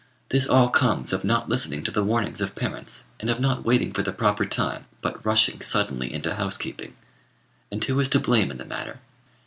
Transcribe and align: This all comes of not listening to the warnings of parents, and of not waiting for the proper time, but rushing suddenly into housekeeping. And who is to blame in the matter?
This 0.29 0.47
all 0.47 0.69
comes 0.69 1.13
of 1.13 1.23
not 1.23 1.47
listening 1.47 1.83
to 1.83 1.91
the 1.91 2.03
warnings 2.03 2.41
of 2.41 2.55
parents, 2.55 3.03
and 3.19 3.29
of 3.29 3.39
not 3.39 3.63
waiting 3.63 3.93
for 3.93 4.01
the 4.01 4.11
proper 4.11 4.45
time, 4.45 4.85
but 4.99 5.23
rushing 5.23 5.61
suddenly 5.61 6.11
into 6.11 6.33
housekeeping. 6.33 6.95
And 7.71 7.83
who 7.83 7.99
is 7.99 8.09
to 8.09 8.19
blame 8.19 8.49
in 8.49 8.57
the 8.57 8.65
matter? 8.65 8.99